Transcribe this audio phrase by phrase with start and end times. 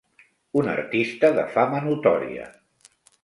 [0.61, 2.47] Un artista de fama notòria.